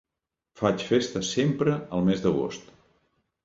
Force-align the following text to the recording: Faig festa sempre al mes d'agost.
Faig 0.61 0.85
festa 0.93 1.21
sempre 1.33 1.77
al 1.99 2.05
mes 2.11 2.27
d'agost. 2.27 2.77